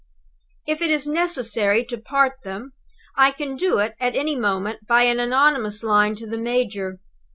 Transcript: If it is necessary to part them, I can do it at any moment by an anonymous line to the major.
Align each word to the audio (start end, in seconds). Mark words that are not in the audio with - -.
If 0.65 0.81
it 0.81 0.89
is 0.89 1.05
necessary 1.07 1.85
to 1.85 1.97
part 1.99 2.33
them, 2.43 2.73
I 3.15 3.29
can 3.29 3.55
do 3.55 3.77
it 3.77 3.93
at 3.99 4.15
any 4.15 4.35
moment 4.35 4.87
by 4.87 5.03
an 5.03 5.19
anonymous 5.19 5.83
line 5.83 6.15
to 6.15 6.25
the 6.25 6.39
major. 6.39 6.99